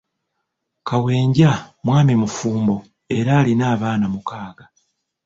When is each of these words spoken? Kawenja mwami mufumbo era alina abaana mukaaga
Kawenja 0.87 1.51
mwami 1.83 2.13
mufumbo 2.21 2.75
era 3.17 3.31
alina 3.39 3.65
abaana 3.75 4.05
mukaaga 4.13 4.65